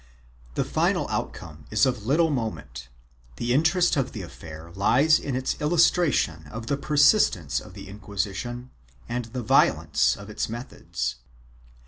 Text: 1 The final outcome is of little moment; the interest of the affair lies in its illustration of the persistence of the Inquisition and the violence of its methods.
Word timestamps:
1 0.55 0.55
The 0.55 0.63
final 0.65 1.07
outcome 1.09 1.65
is 1.69 1.85
of 1.85 2.07
little 2.07 2.31
moment; 2.31 2.89
the 3.35 3.53
interest 3.53 3.95
of 3.95 4.13
the 4.13 4.23
affair 4.23 4.71
lies 4.73 5.19
in 5.19 5.35
its 5.35 5.61
illustration 5.61 6.47
of 6.47 6.65
the 6.65 6.75
persistence 6.75 7.59
of 7.59 7.75
the 7.75 7.87
Inquisition 7.87 8.71
and 9.07 9.25
the 9.25 9.43
violence 9.43 10.17
of 10.17 10.27
its 10.27 10.49
methods. 10.49 11.17